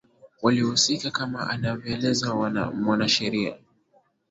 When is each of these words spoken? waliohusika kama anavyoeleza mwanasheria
waliohusika 0.41 1.11
kama 1.11 1.49
anavyoeleza 1.49 2.35
mwanasheria 2.73 3.57